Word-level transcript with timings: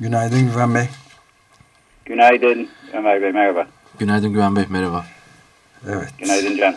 Günaydın 0.00 0.52
Güven 0.52 0.74
Bey. 0.74 0.88
Günaydın 2.04 2.68
Ömer 2.92 3.22
Bey, 3.22 3.32
merhaba. 3.32 3.66
Günaydın 3.98 4.32
Güven 4.32 4.56
Bey, 4.56 4.64
merhaba. 4.68 5.06
Evet. 5.88 6.08
Günaydın 6.18 6.56
Can. 6.56 6.76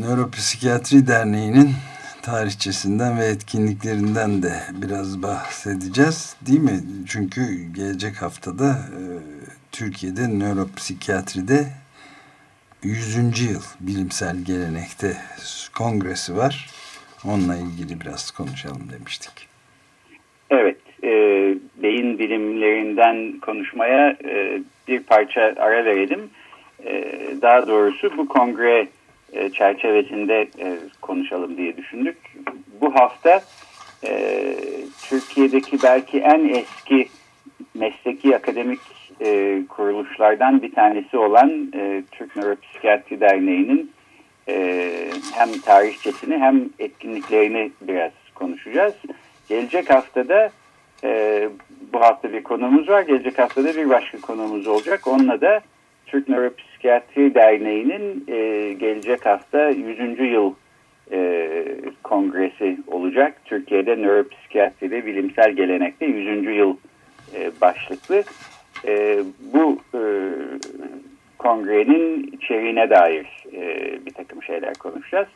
Nöropsikiyatri 0.00 1.06
Derneği'nin 1.06 1.74
tarihçesinden 2.22 3.18
ve 3.18 3.26
etkinliklerinden 3.26 4.42
de 4.42 4.62
biraz 4.72 5.22
bahsedeceğiz 5.22 6.36
değil 6.42 6.60
mi? 6.60 6.80
Çünkü 7.06 7.72
gelecek 7.72 8.22
haftada 8.22 8.70
e, 8.70 9.00
Türkiye'de 9.72 10.28
nöropsikiyatride 10.28 11.72
100. 12.82 13.40
yıl 13.40 13.62
bilimsel 13.80 14.36
gelenekte 14.36 15.16
kongresi 15.76 16.36
var. 16.36 16.70
Onunla 17.24 17.56
ilgili 17.56 18.00
biraz 18.00 18.30
konuşalım 18.30 18.90
demiştik. 18.92 19.48
Beyin 21.98 22.18
bilimlerinden 22.18 23.40
konuşmaya 23.40 24.16
e, 24.24 24.60
bir 24.88 25.02
parça 25.02 25.54
ara 25.56 25.84
verelim. 25.84 26.30
E, 26.84 27.14
daha 27.42 27.66
doğrusu 27.66 28.16
bu 28.16 28.28
kongre 28.28 28.88
e, 29.32 29.50
çerçevesinde 29.50 30.40
e, 30.40 30.78
konuşalım 31.00 31.56
diye 31.56 31.76
düşündük. 31.76 32.16
Bu 32.80 32.94
hafta 32.94 33.42
e, 34.06 34.54
Türkiye'deki 35.02 35.82
belki 35.82 36.18
en 36.18 36.48
eski 36.48 37.08
mesleki 37.74 38.36
akademik 38.36 38.80
e, 39.20 39.60
kuruluşlardan 39.68 40.62
bir 40.62 40.72
tanesi 40.72 41.16
olan 41.16 41.72
e, 41.74 42.02
Türk 42.10 42.36
Nöropsikiyatri 42.36 43.20
Derneği'nin 43.20 43.92
e, 44.48 44.90
hem 45.34 45.60
tarihçesini 45.60 46.38
hem 46.38 46.68
etkinliklerini 46.78 47.70
biraz 47.80 48.12
konuşacağız. 48.34 48.94
Gelecek 49.48 49.90
haftada 49.90 50.50
e, 51.04 51.48
bu 51.92 52.00
hafta 52.00 52.32
bir 52.32 52.42
konumuz 52.42 52.88
var. 52.88 53.02
Gelecek 53.02 53.38
haftada 53.38 53.76
bir 53.76 53.88
başka 53.88 54.20
konumuz 54.20 54.66
olacak. 54.66 55.06
Onunla 55.06 55.40
da 55.40 55.60
Türk 56.06 56.28
Nöropsikiyatri 56.28 57.34
Derneği'nin 57.34 58.24
e, 58.28 58.72
gelecek 58.72 59.26
hafta 59.26 59.68
100. 59.68 60.20
yıl 60.20 60.54
e, 61.12 61.50
kongresi 62.02 62.78
olacak. 62.86 63.40
Türkiye'de 63.44 63.96
nöropsikiyatride 63.96 65.06
bilimsel 65.06 65.52
gelenekte 65.52 66.06
100. 66.06 66.56
yıl 66.56 66.76
e, 67.34 67.50
başlıklı. 67.60 68.22
E, 68.86 69.18
bu 69.52 69.78
e, 69.94 70.00
kongrenin 71.38 72.30
içeriğine 72.32 72.90
dair 72.90 73.46
e, 73.52 73.66
bir 74.06 74.10
takım 74.10 74.42
şeyler 74.42 74.74
konuşacağız. 74.74 75.28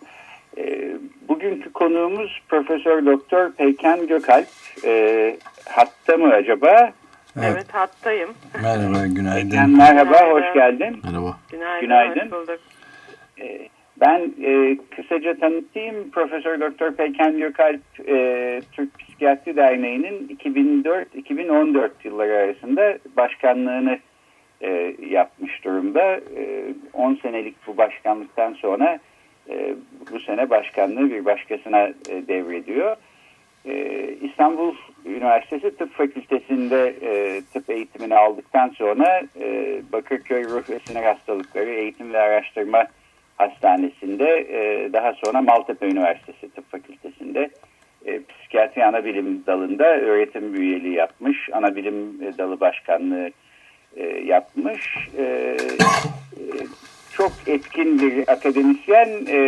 E, 0.58 0.92
bugünkü 1.28 1.72
konuğumuz 1.72 2.43
Profesör 2.49 3.06
Doktor 3.06 3.53
Peyken 3.53 4.06
Gökalp. 4.06 4.47
E, 4.84 5.37
hatta 5.69 6.16
mı 6.16 6.32
acaba? 6.32 6.93
Evet, 7.37 7.49
evet 7.54 7.75
hattayım. 7.75 8.31
Merhaba, 8.62 9.06
günaydın. 9.06 9.50
Peyken, 9.50 9.71
merhaba, 9.71 10.19
günaydın. 10.19 10.31
hoş 10.31 10.54
geldin. 10.54 11.00
Merhaba. 11.04 11.37
Günaydın, 11.50 11.81
günaydın. 11.81 12.21
hoş 12.21 12.32
bulduk. 12.32 12.60
E, 13.41 13.69
ben 14.00 14.32
e, 14.43 14.78
kısaca 14.97 15.38
tanıtayım. 15.38 16.10
Profesör 16.10 16.60
Doktor 16.60 16.93
Peyken 16.94 17.38
Gökalp 17.38 17.81
e, 18.09 18.60
Türk 18.72 18.98
Psikiyatri 18.98 19.56
Derneği'nin 19.56 20.38
2004-2014 20.44 21.91
yılları 22.04 22.37
arasında 22.37 22.98
başkanlığını 23.16 23.98
e, 24.60 24.97
yapmış 25.09 25.65
durumda. 25.65 26.15
E, 26.15 26.65
10 26.93 27.15
senelik 27.22 27.66
bu 27.66 27.77
başkanlıktan 27.77 28.53
sonra 28.53 28.98
e, 29.53 29.75
bu 30.13 30.21
sene 30.21 30.51
başkanlığı 30.51 31.11
bir 31.11 31.25
başkasına 31.25 31.81
e, 31.81 32.29
devrediyor. 32.29 32.97
E, 33.65 34.05
İstanbul 34.23 34.75
Üniversitesi 35.05 35.77
Tıp 35.77 35.95
Fakültesi'nde 35.95 36.95
tıp 37.53 37.71
eğitimini 37.71 38.17
aldıktan 38.17 38.69
sonra 38.69 39.23
Bakırköy 39.93 40.45
Ruh 40.45 40.71
ve 40.71 40.79
Sinir 40.87 41.03
Hastalıkları 41.03 41.71
Eğitim 41.71 42.13
ve 42.13 42.19
Araştırma 42.19 42.87
Hastanesi'nde 43.37 44.47
daha 44.93 45.13
sonra 45.13 45.43
Maltepe 45.43 45.87
Üniversitesi 45.87 46.51
Tıp 46.51 46.71
Fakültesi'nde 46.71 47.51
e, 48.07 48.21
psikiyatri 48.25 48.84
anabilim 48.84 49.43
dalında 49.47 49.84
öğretim 49.84 50.55
üyeliği 50.55 50.95
yapmış. 50.95 51.51
Anabilim 51.53 52.21
dalı 52.39 52.61
başkanlığı 52.61 53.31
yapmış. 54.25 55.09
Çok 57.22 57.33
etkin 57.47 58.00
bir 58.00 58.33
akademisyen. 58.33 59.09
E, 59.28 59.38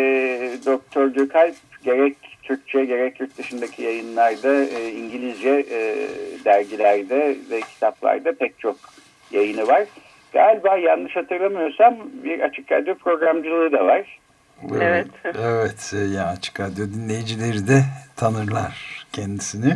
Doktor 0.67 1.07
Gökalp 1.07 1.55
gerek 1.85 2.17
Türkçe 2.43 2.85
gerek 2.85 3.21
yurt 3.21 3.39
dışındaki 3.39 3.83
yayınlarda 3.83 4.65
e, 4.65 4.93
İngilizce 4.93 5.67
e, 5.71 6.09
dergilerde 6.45 7.37
ve 7.51 7.61
kitaplarda 7.61 8.33
pek 8.33 8.59
çok 8.59 8.77
yayını 9.31 9.67
var. 9.67 9.85
Galiba 10.33 10.77
yanlış 10.77 11.17
hatırlamıyorsam 11.17 11.97
bir 12.25 12.41
açık 12.41 12.73
radyo 12.73 12.95
programcılığı 12.95 13.73
da 13.73 13.87
var. 13.87 14.19
Evet. 14.75 15.07
Evet. 15.25 15.95
Ya 16.15 16.27
açık 16.27 16.61
radyo 16.61 16.87
dinleyicileri 16.95 17.69
de 17.69 17.81
tanırlar 18.17 19.07
kendisini. 19.13 19.75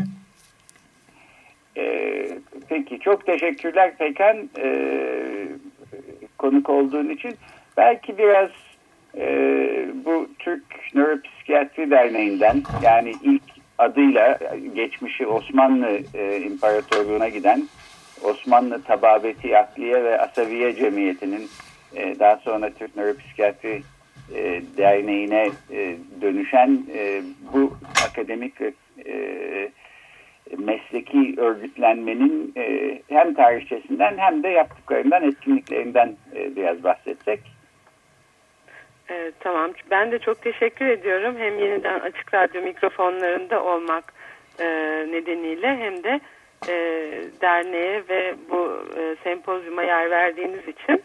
Ee, 1.76 2.38
peki 2.68 2.98
çok 3.00 3.26
teşekkürler 3.26 3.96
Pekan 3.96 4.50
e, 4.58 4.68
konuk 6.38 6.70
olduğun 6.70 7.08
için. 7.08 7.36
Belki 7.78 8.18
biraz 8.18 8.50
e, 9.16 9.26
bu 10.04 10.28
Türk 10.38 10.94
Nöropsikiyatri 10.94 11.90
Derneği'nden 11.90 12.62
yani 12.82 13.12
ilk 13.22 13.42
adıyla 13.78 14.38
geçmişi 14.74 15.26
Osmanlı 15.26 16.00
e, 16.14 16.40
İmparatorluğu'na 16.40 17.28
giden 17.28 17.62
Osmanlı 18.24 18.82
Tababeti 18.82 19.58
Akliye 19.58 20.04
ve 20.04 20.20
Asaviye 20.20 20.76
Cemiyeti'nin 20.76 21.48
e, 21.96 22.18
daha 22.18 22.36
sonra 22.36 22.70
Türk 22.70 22.96
Nöropsikiyatri 22.96 23.82
e, 24.34 24.62
Derneği'ne 24.76 25.50
e, 25.70 25.96
dönüşen 26.20 26.86
e, 26.94 27.22
bu 27.52 27.76
akademik 28.08 28.54
e, 29.06 29.70
mesleki 30.58 31.34
örgütlenmenin 31.36 32.52
e, 32.56 32.98
hem 33.08 33.34
tarihçesinden 33.34 34.18
hem 34.18 34.42
de 34.42 34.48
yaptıklarından, 34.48 35.22
etkinliklerinden 35.22 36.16
e, 36.36 36.56
biraz 36.56 36.84
bahsetsek. 36.84 37.57
Evet, 39.08 39.34
tamam. 39.40 39.72
Ben 39.90 40.12
de 40.12 40.18
çok 40.18 40.42
teşekkür 40.42 40.86
ediyorum. 40.86 41.36
Hem 41.38 41.58
yeniden 41.58 42.00
Açık 42.00 42.34
Radyo 42.34 42.62
mikrofonlarında 42.62 43.64
olmak 43.64 44.12
e, 44.60 44.66
nedeniyle 45.10 45.76
hem 45.76 46.04
de 46.04 46.20
e, 46.68 46.74
derneğe 47.40 48.02
ve 48.08 48.34
bu 48.50 48.84
e, 48.98 49.16
sempozyuma 49.24 49.82
yer 49.82 50.10
verdiğiniz 50.10 50.68
için. 50.68 51.02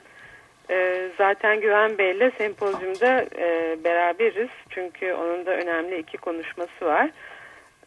E, 0.69 1.07
zaten 1.18 1.62
Güven 1.62 1.98
Bey'le 1.98 2.31
sempozyumda 2.38 3.25
e, 3.38 3.78
beraberiz. 3.83 4.50
Çünkü 4.69 5.13
onun 5.13 5.45
da 5.45 5.51
önemli 5.51 6.00
iki 6.00 6.18
konuşması 6.18 6.86
var. 6.86 7.10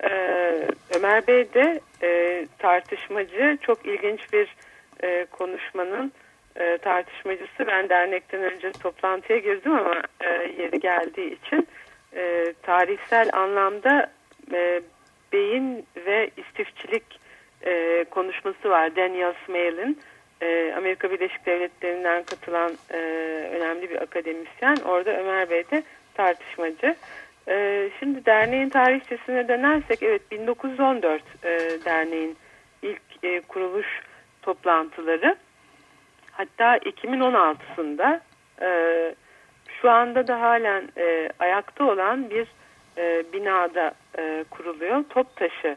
Ee, 0.05 0.69
Ömer 0.97 1.27
Bey 1.27 1.55
de 1.55 1.81
e, 2.03 2.47
tartışmacı 2.59 3.59
çok 3.61 3.87
ilginç 3.87 4.33
bir 4.33 4.57
e, 5.03 5.27
konuşmanın 5.31 6.13
e, 6.61 6.79
tartışmacısı. 6.79 7.67
Ben 7.67 7.89
dernekten 7.89 8.43
önce 8.43 8.73
toplantıya 8.73 9.39
girdim 9.39 9.73
ama 9.73 10.03
e, 10.21 10.29
yeri 10.63 10.81
geldiği 10.81 11.39
için 11.39 11.69
e, 12.17 12.55
tarihsel 12.63 13.31
anlamda 13.33 14.11
e, 14.53 14.81
beyin 15.33 15.87
ve 16.07 16.31
istifçilik 16.37 17.21
e, 17.63 18.05
konuşması 18.11 18.71
var. 18.71 18.97
Daniel 18.97 19.35
Smail'in 19.47 19.99
e, 20.41 20.73
Amerika 20.77 21.11
Birleşik 21.11 21.47
Devletleri'nden 21.47 22.23
katılan 22.23 22.73
e, 22.91 22.97
önemli 23.53 23.91
bir 23.91 24.03
akademisyen. 24.03 24.77
Orada 24.85 25.19
Ömer 25.19 25.51
Bey 25.51 25.65
de 25.71 25.83
tartışmacı. 26.15 26.97
Ee, 27.49 27.91
şimdi 27.99 28.27
derneğin 28.27 28.69
tarihçesine 28.69 29.49
dönersek 29.49 30.03
evet 30.03 30.31
1914 30.31 31.23
e, 31.45 31.49
derneğin 31.85 32.37
ilk 32.83 33.03
e, 33.23 33.41
kuruluş 33.41 33.87
toplantıları 34.43 35.37
hatta 36.37 36.77
2016'sında 36.77 38.21
e, 38.61 39.15
şu 39.81 39.91
anda 39.91 40.27
da 40.27 40.41
halen 40.41 40.89
e, 40.97 41.31
ayakta 41.39 41.85
olan 41.85 42.31
bir 42.31 42.47
e, 42.99 43.33
binada 43.33 43.95
e, 44.19 44.45
kuruluyor. 44.51 45.05
Toptaşı 45.09 45.77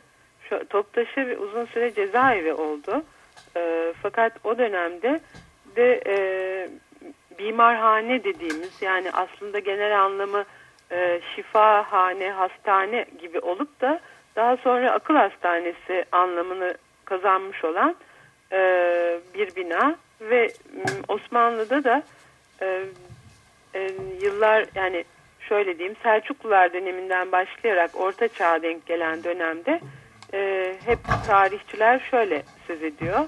Toptaşı 0.70 1.38
uzun 1.40 1.66
süre 1.66 1.94
cezaevi 1.94 2.54
oldu. 2.54 3.04
E, 3.58 3.94
fakat 4.02 4.34
o 4.44 4.58
dönemde 4.58 5.20
de 5.76 6.02
e, 6.08 6.18
bimarhane 7.40 8.24
dediğimiz 8.24 8.82
yani 8.82 9.12
aslında 9.12 9.60
genel 9.60 10.02
anlamı 10.02 10.46
e, 10.92 11.22
şifahane, 11.36 12.32
hastane 12.32 13.06
gibi 13.22 13.40
olup 13.40 13.82
da 13.82 14.00
daha 14.36 14.58
sonra 14.58 14.92
akıl 14.92 15.16
hastanesi 15.16 16.06
anlamını 16.12 16.74
kazanmış 17.06 17.64
olan 17.64 17.96
e, 18.52 18.60
bir 19.34 19.56
bina 19.56 19.96
ve 20.22 20.50
Osmanlı'da 21.08 21.84
da 21.84 22.04
e, 22.62 22.84
e, 23.74 23.90
yıllar 24.22 24.66
yani 24.76 25.06
şöyle 25.40 25.78
diyeyim 25.78 25.98
Selçuklular 26.04 26.74
döneminden 26.74 27.32
başlayarak 27.32 27.92
Orta 27.94 28.28
Çağ'a 28.28 28.62
denk 28.62 28.86
gelen 28.86 29.24
dönemde 29.24 29.80
e, 30.34 30.74
hep 30.86 31.00
tarihçiler 31.28 32.00
şöyle 32.12 32.44
söz 32.68 32.84
ediyor. 32.84 33.20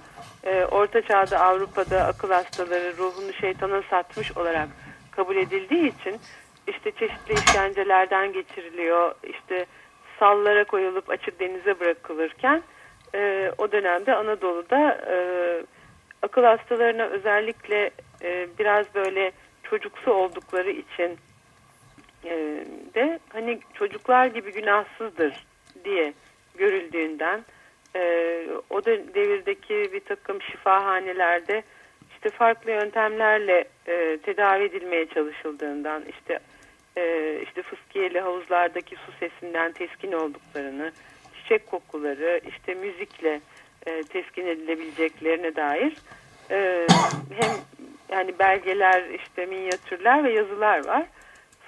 E, 0.44 0.66
Orta 0.66 1.02
Çağ'da 1.02 1.40
Avrupa'da 1.40 2.06
akıl 2.06 2.32
hastaları 2.32 2.98
ruhunu 2.98 3.34
şeytana 3.34 3.82
satmış 3.90 4.38
olarak 4.38 4.68
kabul 5.12 5.36
edildiği 5.36 6.00
için 6.00 6.20
işte 6.68 6.92
çeşitli 6.92 7.34
işkencelerden 7.34 8.34
geçiriliyor. 8.34 9.16
İşte 9.24 9.66
sallara 10.20 10.64
koyulup 10.64 11.10
açık 11.10 11.40
denize 11.40 11.80
bırakılırken 11.80 12.64
e, 13.16 13.52
o 13.58 13.72
dönemde 13.72 14.16
Anadolu'da 14.16 15.02
e, 15.12 15.16
akıl 16.22 16.44
hastalarına 16.44 17.04
özellikle 17.04 17.92
e, 18.24 18.48
biraz 18.60 18.96
böyle 18.96 19.32
çocuksu 19.64 20.12
oldukları 20.12 20.72
için 20.72 21.18
e, 22.26 22.66
de 22.94 23.20
hani 23.30 23.60
çocuklar 23.74 24.26
gibi 24.26 24.54
günahsızdır 24.54 25.46
diye 25.86 26.14
görüldüğünden 26.56 27.46
e, 27.96 28.02
o 28.70 28.86
da 28.86 29.14
devirdeki 29.14 29.90
bir 29.94 30.00
takım 30.00 30.42
şifahanelerde 30.42 31.64
işte 32.14 32.30
farklı 32.30 32.72
yöntemlerle 32.72 33.66
e, 33.88 34.18
tedavi 34.18 34.64
edilmeye 34.64 35.06
çalışıldığından 35.06 36.04
işte 36.06 36.40
e, 36.98 37.36
işte 37.44 37.62
fıskiyeli 37.62 38.20
havuzlardaki 38.20 38.96
su 38.96 39.12
sesinden 39.20 39.72
teskin 39.72 40.12
olduklarını 40.12 40.92
çiçek 41.36 41.68
kokuları 41.68 42.42
işte 42.48 42.74
müzikle 42.74 43.42
e, 43.86 44.04
teskin 44.04 44.48
edilebileceklerine 44.48 45.56
dair 45.56 45.98
e, 46.52 46.88
hem 47.34 47.52
yani 48.12 48.40
belgeler 48.40 49.04
işte 49.10 49.46
minyatürler 49.46 50.24
ve 50.24 50.32
yazılar 50.32 50.88
var. 50.88 51.04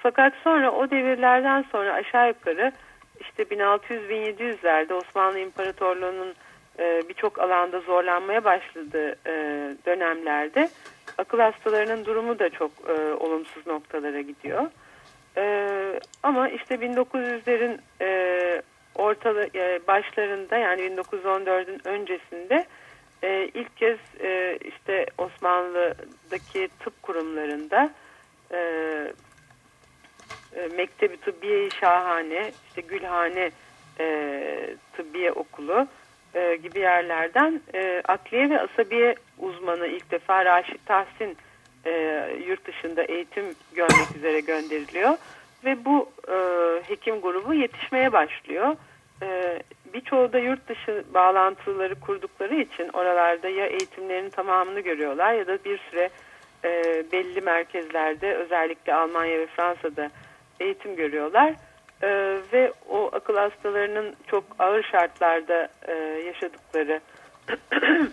Fakat 0.02 0.32
sonra 0.44 0.72
o 0.72 0.90
devirlerden 0.90 1.64
sonra 1.72 1.92
aşağı 1.92 2.28
yukarı 2.28 2.72
işte 3.20 3.42
1600-1700'lerde 3.42 4.94
Osmanlı 4.94 5.38
İmparatorluğu'nun 5.38 6.34
e, 6.78 7.02
birçok 7.08 7.38
alanda 7.38 7.80
zorlanmaya 7.80 8.44
başladığı 8.44 9.12
e, 9.26 9.32
dönemlerde 9.86 10.68
akıl 11.18 11.38
hastalarının 11.38 12.04
durumu 12.04 12.38
da 12.38 12.50
çok 12.50 12.70
e, 12.88 13.12
olumsuz 13.12 13.66
noktalara 13.66 14.20
gidiyor. 14.20 14.66
E, 15.36 15.66
ama 16.22 16.48
işte 16.48 16.74
1900'lerin 16.74 17.78
e, 18.00 18.06
ortalı 19.04 19.48
e, 19.54 19.80
başlarında 19.88 20.56
yani 20.56 20.80
1914'ün 20.80 21.80
öncesinde 21.88 22.66
e, 23.22 23.50
ilk 23.54 23.76
kez 23.76 23.98
e, 24.20 24.58
işte 24.64 25.06
Osmanlı'daki 25.18 26.68
tıp 26.80 27.02
kurumlarında 27.02 27.90
e, 28.50 28.58
e, 30.56 30.68
Mektebi 30.76 31.16
Tıbbiye 31.16 31.70
Şahane, 31.70 32.52
işte 32.68 32.80
Gülhane 32.80 33.50
e, 34.00 34.76
Tıbbiye 34.96 35.32
Okulu 35.32 35.86
e, 36.34 36.56
gibi 36.56 36.78
yerlerden 36.78 37.60
e, 37.74 38.02
akliye 38.08 38.50
ve 38.50 38.60
asabiye 38.60 39.14
uzmanı 39.38 39.86
ilk 39.86 40.10
defa 40.10 40.44
Raşit 40.44 40.86
Tahsin 40.86 41.36
e, 41.86 41.92
yurt 42.46 42.64
dışında 42.66 43.02
eğitim 43.02 43.44
görmek 43.74 44.16
üzere 44.16 44.40
gönderiliyor. 44.40 45.16
Ve 45.64 45.84
bu 45.84 46.10
e, 46.28 46.36
hekim 46.88 47.20
grubu 47.20 47.54
yetişmeye 47.54 48.12
başlıyor. 48.12 48.76
E, 49.22 49.62
birçoğu 49.94 50.32
da 50.32 50.38
yurt 50.38 50.68
dışı 50.68 51.04
bağlantıları 51.14 52.00
kurdukları 52.00 52.54
için 52.54 52.88
oralarda 52.88 53.48
ya 53.48 53.66
eğitimlerinin 53.66 54.30
tamamını 54.30 54.80
görüyorlar 54.80 55.32
ya 55.32 55.46
da 55.46 55.64
bir 55.64 55.78
süre 55.78 56.10
e, 56.64 57.04
belli 57.12 57.40
merkezlerde 57.40 58.34
özellikle 58.34 58.94
Almanya 58.94 59.38
ve 59.38 59.46
Fransa'da 59.46 60.10
eğitim 60.60 60.96
görüyorlar. 60.96 61.54
E, 62.02 62.38
ve 62.52 62.72
o 62.88 63.10
akıl 63.12 63.36
hastalarının 63.36 64.14
çok 64.26 64.44
ağır 64.58 64.82
şartlarda 64.82 65.68
e, 65.88 65.92
yaşadıkları 66.26 67.00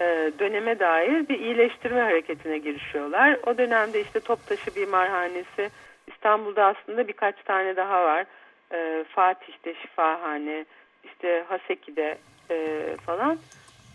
e, 0.00 0.32
döneme 0.38 0.78
dair 0.78 1.28
bir 1.28 1.38
iyileştirme 1.38 2.00
hareketine 2.00 2.58
girişiyorlar. 2.58 3.38
O 3.46 3.58
dönemde 3.58 4.00
işte 4.00 4.20
Toptaşı 4.20 4.74
Bimarhanesi 4.76 5.70
İstanbul'da 6.06 6.64
aslında 6.64 7.08
birkaç 7.08 7.42
tane 7.42 7.76
daha 7.76 8.04
var 8.04 8.26
e, 8.72 9.04
Fatih'te 9.08 9.74
şifahane, 9.74 10.64
işte 11.04 11.44
Haseki'de 11.48 12.18
e, 12.50 12.86
falan. 13.06 13.38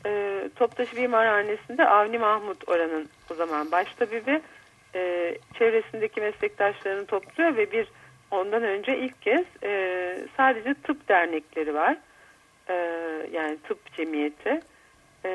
E, 0.06 0.42
Toptaşı 0.56 0.96
Bimarhanesi'nde 0.96 1.88
Avni 1.88 2.18
Mahmut 2.18 2.70
oranın 2.70 3.10
o 3.32 3.34
zaman 3.34 3.72
baştabibi 3.72 4.42
e, 4.96 5.34
çevresindeki 5.58 6.22
meslektaşlarını 6.22 7.06
topluyor 7.06 7.58
ve 7.58 7.72
bir 7.72 7.88
ondan 8.32 8.64
önce 8.64 8.98
ilk 8.98 9.22
kez 9.22 9.46
e, 9.64 10.18
sadece 10.38 10.74
tıp 10.74 11.10
dernekleri 11.10 11.74
var. 11.74 11.98
E, 12.70 12.74
yani 13.32 13.58
tıp 13.58 13.94
cemiyeti 13.94 14.60
e, 15.26 15.32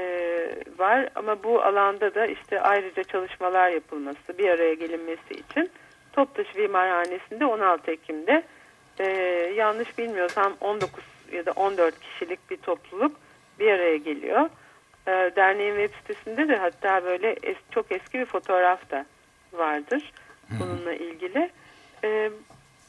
var 0.79 1.09
ama 1.15 1.43
bu 1.43 1.63
alanda 1.63 2.15
da 2.15 2.27
işte 2.27 2.61
ayrıca 2.61 3.05
çalışmalar 3.05 3.71
yapılması, 3.71 4.39
bir 4.39 4.49
araya 4.49 4.75
gelinmesi 4.75 5.35
için 5.35 5.71
Toptaşı 6.13 6.59
Bimarhanesi'nde 6.59 7.47
16 7.47 7.91
Ekim'de 7.91 8.43
e, 8.99 9.07
yanlış 9.57 9.99
bilmiyorsam 9.99 10.57
19 10.61 11.05
ya 11.33 11.47
da 11.47 11.53
14 11.53 12.01
kişilik 12.01 12.51
bir 12.51 12.57
topluluk 12.57 13.17
bir 13.59 13.73
araya 13.73 13.97
geliyor. 13.97 14.51
E, 15.07 15.11
derneğin 15.11 15.77
web 15.77 15.99
sitesinde 15.99 16.49
de 16.49 16.57
hatta 16.57 17.05
böyle 17.05 17.37
es, 17.43 17.57
çok 17.71 17.93
eski 17.93 18.19
bir 18.19 18.25
fotoğraf 18.25 18.91
da 18.91 19.07
vardır 19.53 20.13
bununla 20.61 20.93
ilgili. 20.93 21.51
E, 22.05 22.31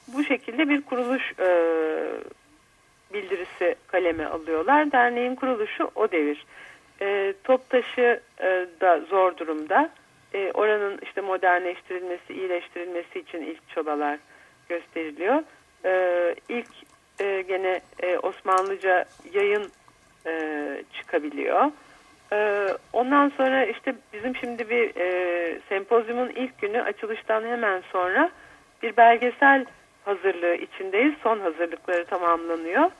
bu 0.08 0.24
şekilde 0.24 0.70
bir 0.70 0.82
kuruluş 0.82 1.34
e, 1.40 1.50
bildirisi 3.14 3.76
kaleme 3.88 4.26
alıyorlar. 4.26 4.92
Derneğin 4.92 5.36
kuruluşu 5.36 5.92
o 5.96 6.12
devir. 6.12 6.46
E, 7.02 7.34
Toptaşı 7.44 8.22
e, 8.40 8.68
da 8.82 9.00
zor 9.10 9.38
durumda. 9.38 9.90
E, 10.34 10.52
oranın 10.54 11.00
işte 11.02 11.22
modernleştirilmesi, 11.22 12.34
iyileştirilmesi 12.34 13.20
için 13.20 13.42
ilk 13.42 13.70
çabalar 13.70 14.20
gösteriliyor 14.70 15.44
e, 15.86 16.36
ilk 16.50 16.70
e, 17.20 17.42
gene 17.42 17.82
e, 18.00 18.18
Osmanlıca 18.18 19.06
yayın 19.34 19.72
e, 20.26 20.84
çıkabiliyor. 20.94 21.72
E, 22.34 22.68
ondan 22.94 23.30
sonra 23.30 23.66
işte 23.66 23.96
bizim 24.14 24.36
şimdi 24.36 24.70
bir 24.70 24.96
e, 24.96 25.60
sempozyumun 25.70 26.30
ilk 26.30 26.62
günü 26.62 26.82
açılıştan 26.82 27.44
hemen 27.44 27.84
sonra 27.92 28.32
bir 28.84 28.98
belgesel 28.98 29.66
hazırlığı 30.06 30.56
içindeyiz. 30.56 31.14
Son 31.24 31.40
hazırlıkları 31.40 32.06
tamamlanıyor. 32.06 32.92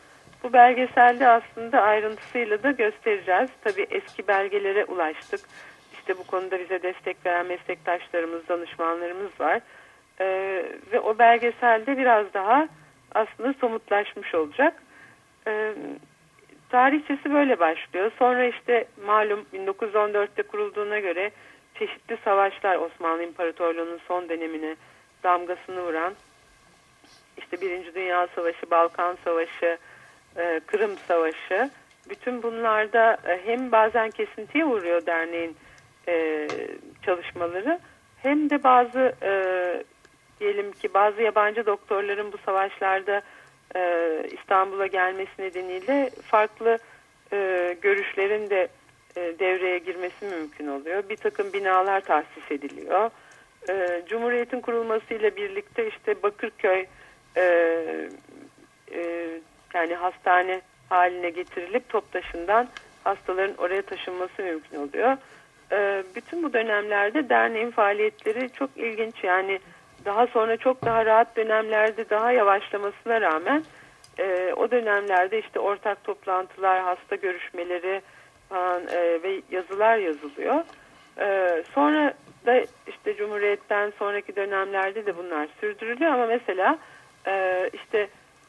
Bu 0.44 0.54
belgeselde 0.54 1.28
aslında 1.28 1.82
ayrıntısıyla 1.82 2.64
da 2.64 2.72
göstereceğiz. 2.72 3.50
Tabii 3.64 3.88
eski 3.92 4.28
belgelere 4.28 4.86
ulaştık. 4.86 5.40
İşte 5.94 6.18
bu 6.18 6.24
konuda 6.24 6.60
bize 6.60 6.84
destek 6.84 7.26
veren 7.26 7.46
meslektaşlarımız, 7.46 8.48
danışmanlarımız 8.48 9.40
var. 9.40 9.62
Ee, 10.20 10.66
ve 10.92 11.00
o 11.00 11.18
belgeselde 11.18 11.98
biraz 11.98 12.34
daha 12.34 12.68
aslında 13.16 13.54
somutlaşmış 13.54 14.36
olacak. 14.36 14.74
Ee, 15.48 15.74
tarihçesi 16.70 17.34
böyle 17.34 17.60
başlıyor. 17.60 18.12
Sonra 18.20 18.46
işte 18.46 18.86
malum 19.06 19.46
1914'te 19.54 20.44
kurulduğuna 20.44 21.00
göre 21.00 21.32
çeşitli 21.80 22.18
savaşlar 22.24 22.76
Osmanlı 22.76 23.24
İmparatorluğu'nun 23.24 24.00
son 24.08 24.30
dönemine 24.30 24.76
damgasını 25.24 25.82
vuran 25.82 26.14
işte 27.38 27.62
Birinci 27.62 27.96
Dünya 27.96 28.28
Savaşı, 28.36 28.72
Balkan 28.72 29.18
Savaşı, 29.24 29.78
e, 30.38 30.62
Kırım 30.66 30.98
Savaşı 30.98 31.70
bütün 32.10 32.44
bunlarda 32.44 33.18
e, 33.28 33.40
hem 33.46 33.72
bazen 33.72 34.10
kesintiye 34.10 34.66
uğruyor 34.66 35.06
derneğin 35.06 35.58
e, 36.08 36.48
çalışmaları 37.06 37.80
hem 38.18 38.50
de 38.50 38.64
bazı 38.64 39.16
e, 39.24 39.32
diyelim 40.44 40.72
ki 40.72 40.94
bazı 40.94 41.22
yabancı 41.22 41.66
doktorların 41.66 42.32
bu 42.32 42.38
savaşlarda 42.38 43.22
e, 43.76 43.82
İstanbul'a 44.32 44.88
gelmesi 44.88 45.32
nedeniyle 45.40 46.10
farklı 46.26 46.78
e, 47.34 47.78
görüşlerin 47.82 48.50
de 48.50 48.68
e, 49.16 49.22
devreye 49.40 49.78
girmesi 49.78 50.26
mümkün 50.26 50.68
oluyor. 50.68 51.10
Bir 51.10 51.18
takım 51.18 51.54
binalar 51.54 52.02
tahsis 52.02 52.52
ediliyor. 52.52 53.10
E, 53.70 54.02
Cumhuriyet'in 54.08 54.62
kurulmasıyla 54.62 55.36
birlikte 55.36 55.88
işte 55.88 56.24
Bakırköy 56.24 56.86
e, 57.38 57.44
e, 58.92 59.30
yani 59.74 59.96
hastane 59.96 60.62
haline 60.90 61.30
getirilip 61.30 61.90
Toptaşı'ndan 61.90 62.68
hastaların 63.04 63.58
oraya 63.58 63.82
taşınması 63.82 64.44
mümkün 64.44 64.78
oluyor. 64.78 65.18
E, 65.72 66.04
bütün 66.16 66.44
bu 66.44 66.54
dönemlerde 66.54 67.30
derneğin 67.30 67.72
faaliyetleri 67.72 68.50
çok 68.50 68.70
ilginç 68.76 69.24
yani 69.24 69.60
daha 70.06 70.28
sonra 70.28 70.58
çok 70.58 70.86
daha 70.86 71.06
rahat 71.06 71.36
dönemlerde 71.36 72.10
daha 72.10 72.32
yavaşlamasına 72.32 73.22
rağmen 73.22 73.64
e, 74.18 74.54
o 74.54 74.72
dönemlerde 74.72 75.40
işte 75.40 75.60
ortak 75.60 76.04
toplantılar, 76.04 76.82
hasta 76.82 77.16
görüşmeleri 77.16 78.02
falan 78.50 78.82
e, 78.88 79.24
ve 79.24 79.42
yazılar 79.52 79.98
yazılıyor. 79.98 80.64
E, 81.20 81.64
sonra 81.74 82.14
da 82.46 82.60
işte 82.88 83.16
Cumhuriyet'ten 83.18 83.94
sonraki 84.00 84.36
dönemlerde 84.36 85.06
de 85.06 85.18
bunlar 85.18 85.48
sürdürülüyor 85.62 86.12
ama 86.12 86.26
mesela 86.26 86.78
e, 87.28 87.70
işte 87.74 88.08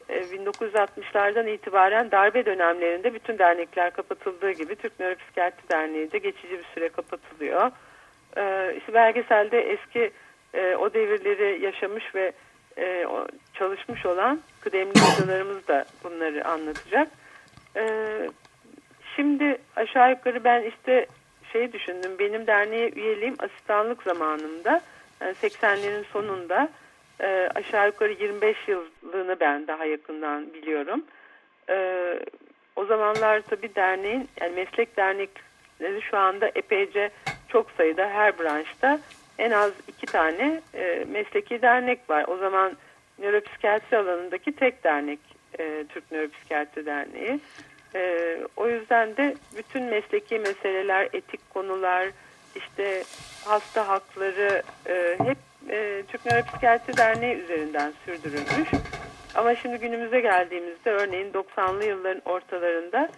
1960'lardan 0.09 1.49
e, 1.49 1.53
itibaren 1.53 2.11
darbe 2.11 2.45
dönemlerinde 2.45 3.13
bütün 3.13 3.37
dernekler 3.37 3.91
kapatıldığı 3.91 4.51
gibi 4.51 4.75
Türk 4.75 4.99
Nöropsikiyatri 4.99 5.69
Derneği 5.69 6.11
de 6.11 6.17
geçici 6.17 6.51
bir 6.51 6.65
süre 6.73 6.89
kapatılıyor. 6.89 7.71
E, 8.37 8.75
işte 8.77 8.93
belgeselde 8.93 9.59
eski 9.59 10.11
e, 10.55 10.75
o 10.75 10.93
devirleri 10.93 11.65
yaşamış 11.65 12.15
ve 12.15 12.31
e, 12.77 13.05
çalışmış 13.53 14.05
olan 14.05 14.41
kıdemli 14.61 14.93
hocalarımız 14.99 15.67
da 15.67 15.85
bunları 16.03 16.47
anlatacak. 16.47 17.07
E, 17.75 17.85
şimdi 19.15 19.57
aşağı 19.75 20.09
yukarı 20.09 20.43
ben 20.43 20.63
işte 20.63 21.05
şey 21.53 21.73
düşündüm. 21.73 22.11
Benim 22.19 22.47
derneğe 22.47 22.89
üyeliğim 22.89 23.35
asistanlık 23.39 24.03
zamanında 24.03 24.81
yani 25.21 25.33
80'lerin 25.33 26.03
sonunda 26.13 26.69
e, 27.19 27.49
aşağı 27.55 27.87
yukarı 27.87 28.11
25 28.11 28.57
yıllığını 28.67 29.39
ben 29.39 29.67
daha 29.67 29.85
yakından 29.85 30.53
biliyorum. 30.53 31.05
E, 31.69 31.75
o 32.75 32.85
zamanlar 32.85 33.41
tabii 33.41 33.75
derneğin 33.75 34.29
yani 34.41 34.55
meslek 34.55 34.97
dernekleri 34.97 36.01
şu 36.01 36.17
anda 36.17 36.51
epeyce 36.55 37.09
çok 37.47 37.71
sayıda 37.71 38.09
her 38.09 38.39
branşta 38.39 38.99
en 39.37 39.51
az 39.51 39.71
iki 39.87 40.05
tane 40.05 40.61
e, 40.73 41.05
mesleki 41.11 41.61
dernek 41.61 42.09
var. 42.09 42.25
O 42.27 42.37
zaman 42.37 42.77
nöropsikiyatri 43.19 43.97
alanındaki 43.97 44.51
tek 44.51 44.83
dernek 44.83 45.19
e, 45.59 45.85
Türk 45.89 46.11
Nöropsikiyatri 46.11 46.85
Derneği. 46.85 47.39
E, 47.95 48.37
o 48.57 48.67
yüzden 48.67 49.17
de 49.17 49.35
bütün 49.57 49.83
mesleki 49.83 50.39
meseleler, 50.39 51.09
etik 51.13 51.49
konular, 51.53 52.07
işte 52.55 53.03
hasta 53.45 53.87
hakları 53.87 54.63
e, 54.87 55.17
hep 55.23 55.37
e, 55.69 56.03
Türk 56.07 56.25
Nöropsikiyatri 56.25 56.97
Derneği 56.97 57.35
üzerinden 57.35 57.93
sürdürülmüş. 58.05 58.69
Ama 59.35 59.55
şimdi 59.55 59.77
günümüze 59.77 60.19
geldiğimizde 60.19 60.91
örneğin 60.91 61.33
90'lı 61.33 61.85
yılların 61.85 62.21
ortalarında 62.25 63.09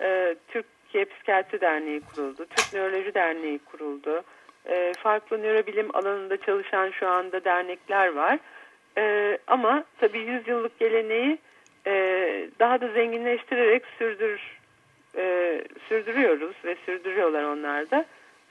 e, 0.00 0.36
Türkiye 0.48 1.04
Psikiyatri 1.04 1.60
Derneği 1.60 2.00
kuruldu, 2.00 2.46
Türk 2.46 2.72
Nöroloji 2.72 3.14
Derneği 3.14 3.58
kuruldu. 3.58 4.24
E, 4.68 4.92
farklı 4.98 5.42
nörobilim 5.42 5.96
alanında 5.96 6.36
çalışan 6.36 6.90
şu 6.90 7.08
anda 7.08 7.44
dernekler 7.44 8.08
var. 8.08 8.38
E, 8.98 9.38
ama 9.46 9.84
tabii 9.98 10.18
100 10.18 10.48
yıllık 10.48 10.78
geleneği 10.78 11.38
e, 11.86 11.92
daha 12.60 12.80
da 12.80 12.88
zenginleştirerek 12.88 13.82
sürdür, 13.98 14.40
sürdürüyoruz 15.88 16.56
ve 16.64 16.76
sürdürüyorlar 16.86 17.42
onlar 17.42 17.90
da. 17.90 18.04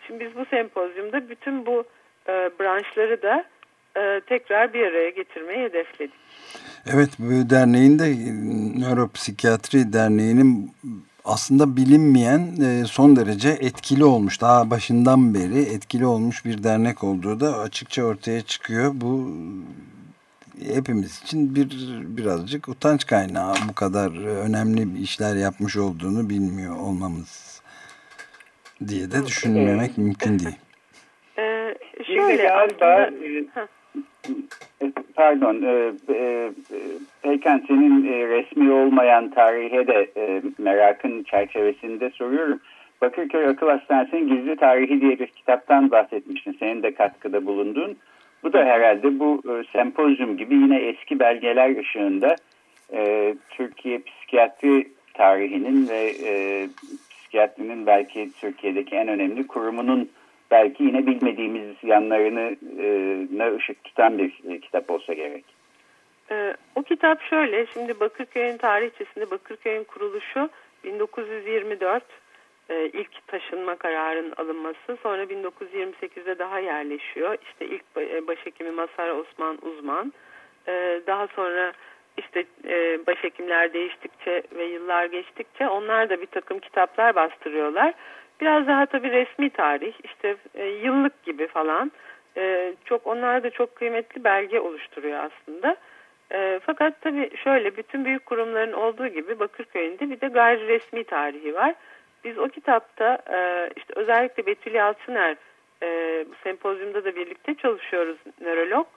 Şimdi 0.08 0.26
biz 0.26 0.36
bu 0.36 0.46
sempozyumda 0.46 1.30
bütün 1.30 1.66
bu 1.66 1.84
branşları 2.60 3.22
da 3.22 3.46
tekrar 4.26 4.74
bir 4.74 4.88
araya 4.88 5.10
getirmeyi 5.10 5.60
hedefledik. 5.60 6.16
Evet 6.94 7.10
bu 7.20 7.50
derneğin 7.50 8.00
de 8.00 8.06
Nöropsikiyatri 8.80 9.94
Derneği'nin 9.94 10.72
aslında 11.26 11.78
bilinmeyen 11.78 12.56
e, 12.62 12.86
son 12.86 13.16
derece 13.16 13.50
etkili 13.50 14.04
olmuş. 14.04 14.42
Daha 14.42 14.70
başından 14.70 15.34
beri 15.34 15.62
etkili 15.62 16.06
olmuş 16.06 16.46
bir 16.46 16.64
dernek 16.64 17.04
olduğu 17.04 17.40
da 17.40 17.58
açıkça 17.58 18.04
ortaya 18.04 18.42
çıkıyor. 18.42 18.92
Bu 18.96 19.32
hepimiz 20.74 21.22
için 21.24 21.56
bir 21.56 21.70
birazcık 22.18 22.70
utanç 22.70 23.06
kaynağı 23.06 23.54
bu 23.70 23.74
kadar 23.74 24.26
önemli 24.26 25.02
işler 25.02 25.36
yapmış 25.36 25.78
olduğunu 25.78 26.30
bilmiyor 26.30 26.76
olmamız 26.76 27.62
diye 28.88 29.12
de 29.12 29.26
düşünmemek 29.26 29.98
mümkün 29.98 30.40
değil. 30.40 30.56
Ee, 31.38 31.76
şöyle 32.06 32.44
galiba 32.44 32.86
aslında... 32.86 33.06
E, 33.06 33.68
pardon 35.16 35.62
e, 35.62 35.92
e, 36.14 36.52
Peykan 37.22 37.64
senin 37.68 38.14
e, 38.14 38.28
resmi 38.28 38.72
olmayan 38.72 39.30
tarihe 39.30 39.88
de 39.88 40.12
e, 40.18 40.42
merakın 40.58 41.24
çerçevesinde 41.24 42.10
soruyorum. 42.10 42.60
Bakırköy 43.02 43.46
Akıl 43.46 43.70
Hastanesi'nin 43.70 44.28
Gizli 44.28 44.56
Tarihi 44.56 45.02
diye 45.02 45.20
bir 45.20 45.28
kitaptan 45.28 45.92
bahsetmiştin. 45.92 46.58
Senin 46.60 46.84
de 46.84 46.94
katkıda 46.94 47.46
bulundun. 47.46 47.98
Bu 48.44 48.54
da 48.54 48.66
herhalde 48.66 49.20
bu 49.20 49.42
e, 49.46 49.64
sempozyum 49.74 50.38
gibi 50.38 50.56
yine 50.56 50.78
eski 50.78 51.20
belgeler 51.20 51.80
ışığında 51.80 52.36
e, 52.94 53.36
Türkiye 53.50 54.02
psikiyatri 54.02 54.88
tarihinin 55.14 55.90
ve 55.90 56.14
e, 56.26 56.68
psikiyatrinin 57.10 57.86
belki 57.86 58.30
Türkiye'deki 58.42 58.96
en 58.96 59.08
önemli 59.08 59.48
kurumunun 59.48 60.10
belki 60.56 60.84
yine 60.84 61.06
bilmediğimiz 61.06 61.76
yanlarını 61.84 62.56
e, 63.42 63.56
ışık 63.56 63.84
tutan 63.84 64.18
bir 64.18 64.32
e, 64.50 64.60
kitap 64.60 64.90
olsa 64.90 65.14
gerek. 65.14 65.46
E, 66.32 66.56
o 66.76 66.84
kitap 66.84 67.22
şöyle, 67.22 67.66
şimdi 67.66 68.00
Bakırköy'ün 68.00 68.58
tarihçesinde 68.58 69.32
Bakırköy'ün 69.32 69.84
kuruluşu 69.84 70.50
1924 70.84 72.04
e, 72.70 72.86
ilk 72.86 73.28
taşınma 73.28 73.76
kararının 73.76 74.34
alınması. 74.38 74.98
Sonra 75.04 75.24
1928'de 75.24 76.40
daha 76.40 76.60
yerleşiyor. 76.60 77.38
İşte 77.44 77.66
ilk 77.66 77.84
e, 77.98 78.28
başhekimi 78.28 78.72
Masar 78.72 79.10
Osman 79.10 79.58
Uzman. 79.62 80.14
E, 80.68 81.02
daha 81.08 81.28
sonra 81.28 81.72
işte 82.18 82.46
e, 82.68 83.00
başhekimler 83.08 83.74
değiştikçe 83.74 84.44
ve 84.56 84.66
yıllar 84.66 85.06
geçtikçe 85.06 85.68
onlar 85.68 86.10
da 86.10 86.22
bir 86.22 86.26
takım 86.26 86.60
kitaplar 86.60 87.16
bastırıyorlar. 87.16 87.94
Biraz 88.42 88.68
daha 88.68 88.86
tabii 88.86 89.12
resmi 89.12 89.50
tarih, 89.50 89.94
işte 90.04 90.36
e, 90.56 90.66
yıllık 90.66 91.24
gibi 91.24 91.48
falan. 91.48 91.92
E, 92.38 92.74
çok 92.86 93.08
onlar 93.08 93.44
da 93.44 93.50
çok 93.50 93.76
kıymetli 93.76 94.24
belge 94.24 94.60
oluşturuyor 94.60 95.20
aslında. 95.24 95.76
E, 96.32 96.60
fakat 96.66 97.02
tabii 97.02 97.38
şöyle 97.44 97.78
bütün 97.78 98.06
büyük 98.06 98.26
kurumların 98.26 98.74
olduğu 98.74 99.08
gibi 99.08 99.40
Bakırköy'ün 99.40 100.00
de 100.00 100.10
bir 100.10 100.22
de 100.22 100.28
gayri 100.28 100.68
resmi 100.68 101.04
tarihi 101.04 101.54
var. 101.54 101.76
Biz 102.24 102.38
o 102.38 102.48
kitapta 102.48 103.18
e, 103.32 103.70
işte 103.76 103.94
özellikle 103.96 104.46
Betül 104.46 104.74
Yalçıner 104.74 105.36
e, 105.84 105.88
bu 106.30 106.36
sempozyumda 106.44 107.06
da 107.06 107.16
birlikte 107.16 107.56
çalışıyoruz 107.56 108.18
nörolog. 108.42 108.88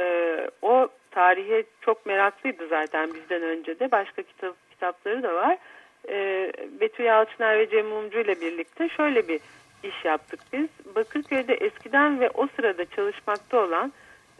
E, 0.00 0.36
o 0.62 0.88
tarihe 1.10 1.64
çok 1.80 2.06
meraklıydı 2.06 2.68
zaten 2.68 3.14
bizden 3.14 3.42
önce 3.42 3.78
de. 3.78 3.90
Başka 3.90 4.22
kitap 4.22 4.54
kitapları 4.70 5.22
da 5.22 5.34
var. 5.34 5.58
E, 6.08 6.52
Betül 6.80 7.04
Yalçıner 7.04 7.58
ve 7.58 7.70
Cem 7.70 7.86
Mumcu 7.86 8.20
ile 8.20 8.40
birlikte 8.40 8.88
şöyle 8.88 9.28
bir 9.28 9.40
iş 9.82 10.04
yaptık 10.04 10.40
biz. 10.52 10.68
Bakırköy'de 10.94 11.54
eskiden 11.54 12.20
ve 12.20 12.30
o 12.30 12.48
sırada 12.56 12.84
çalışmakta 12.84 13.58
olan 13.58 13.92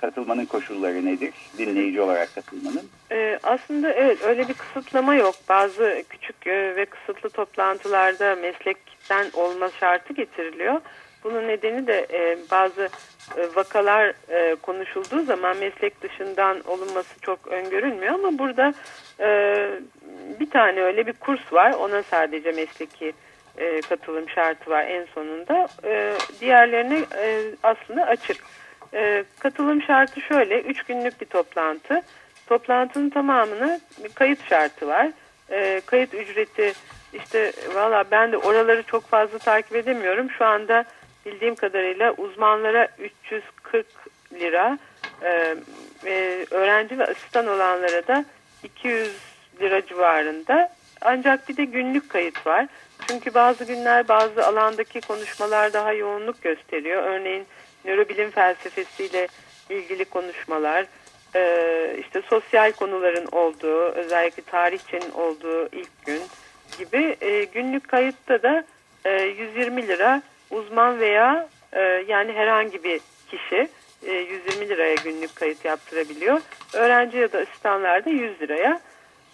katılmanın 0.00 0.44
koşulları 0.44 1.06
nedir? 1.06 1.32
Dinleyici 1.58 2.00
olarak 2.00 2.34
katılmanın. 2.34 2.82
Ee, 3.12 3.38
aslında 3.42 3.92
evet 3.92 4.22
öyle 4.22 4.48
bir 4.48 4.54
kısıtlama 4.54 5.14
yok. 5.14 5.34
Bazı 5.48 6.02
küçük 6.08 6.46
e, 6.46 6.76
ve 6.76 6.84
kısıtlı 6.84 7.30
toplantılarda 7.30 8.36
meslekten 8.36 9.26
olma 9.34 9.68
şartı 9.80 10.12
getiriliyor. 10.12 10.80
Bunun 11.24 11.48
nedeni 11.48 11.86
de 11.86 12.06
e, 12.12 12.38
bazı 12.50 12.88
e, 13.36 13.56
vakalar 13.56 14.12
e, 14.28 14.54
konuşulduğu 14.54 15.22
zaman 15.22 15.56
meslek 15.56 16.02
dışından 16.02 16.60
olunması 16.66 17.20
çok 17.20 17.46
öngörülmüyor 17.46 18.14
ama 18.14 18.38
burada 18.38 18.74
e, 19.20 19.28
bir 20.40 20.50
tane 20.50 20.82
öyle 20.82 21.06
bir 21.06 21.12
kurs 21.12 21.52
var. 21.52 21.72
Ona 21.72 22.02
sadece 22.02 22.52
mesleki 22.52 23.12
e, 23.60 23.80
katılım 23.80 24.28
şartı 24.28 24.70
var 24.70 24.84
en 24.84 25.06
sonunda. 25.14 25.68
E, 25.84 26.12
diğerlerine 26.40 27.04
e, 27.18 27.42
aslında 27.62 28.06
açık. 28.06 28.36
E, 28.94 29.24
katılım 29.38 29.82
şartı 29.82 30.20
şöyle, 30.20 30.60
üç 30.60 30.82
günlük 30.82 31.20
bir 31.20 31.26
toplantı. 31.26 32.02
Toplantının 32.46 33.10
tamamını 33.10 33.80
kayıt 34.14 34.48
şartı 34.48 34.86
var. 34.88 35.10
E, 35.50 35.80
kayıt 35.86 36.14
ücreti 36.14 36.72
işte 37.12 37.52
valla 37.74 38.04
ben 38.10 38.32
de 38.32 38.36
oraları 38.36 38.82
çok 38.82 39.06
fazla 39.06 39.38
takip 39.38 39.76
edemiyorum. 39.76 40.30
Şu 40.30 40.44
anda 40.44 40.84
bildiğim 41.26 41.54
kadarıyla 41.54 42.12
uzmanlara 42.12 42.88
340 42.98 43.86
lira, 44.32 44.78
e, 45.22 45.54
e, 46.06 46.46
öğrenci 46.50 46.98
ve 46.98 47.06
asistan 47.06 47.46
olanlara 47.46 48.06
da 48.06 48.24
200 48.62 49.10
lira 49.60 49.86
civarında. 49.86 50.72
Ancak 51.00 51.48
bir 51.48 51.56
de 51.56 51.64
günlük 51.64 52.10
kayıt 52.10 52.46
var. 52.46 52.66
Çünkü 53.10 53.34
bazı 53.34 53.64
günler 53.64 54.08
bazı 54.08 54.46
alandaki 54.46 55.00
konuşmalar 55.00 55.72
daha 55.72 55.92
yoğunluk 55.92 56.42
gösteriyor. 56.42 57.02
Örneğin 57.02 57.46
nörobilim 57.84 58.30
felsefesiyle 58.30 59.28
ilgili 59.70 60.04
konuşmalar, 60.04 60.86
e, 61.34 61.96
işte 62.00 62.22
sosyal 62.22 62.72
konuların 62.72 63.26
olduğu, 63.32 63.82
özellikle 63.82 64.42
tarihçenin 64.42 65.10
olduğu 65.10 65.68
ilk 65.72 66.06
gün 66.06 66.22
gibi 66.78 67.16
e, 67.20 67.44
günlük 67.44 67.88
kayıtta 67.88 68.42
da 68.42 68.64
e, 69.04 69.22
120 69.22 69.88
lira 69.88 70.22
uzman 70.50 71.00
veya 71.00 71.48
e, 71.72 71.80
yani 72.08 72.32
herhangi 72.32 72.84
bir 72.84 73.00
kişi 73.30 73.68
e, 74.06 74.12
120 74.12 74.68
liraya 74.68 74.94
günlük 74.94 75.36
kayıt 75.36 75.64
yaptırabiliyor. 75.64 76.40
Öğrenci 76.74 77.18
ya 77.18 77.32
da 77.32 77.38
asistanlar 77.38 78.04
da 78.04 78.10
100 78.10 78.40
liraya 78.40 78.80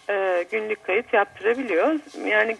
e, 0.09 0.45
günlük 0.51 0.83
kayıt 0.83 1.13
yaptırabiliyor. 1.13 1.99
Yani 2.25 2.57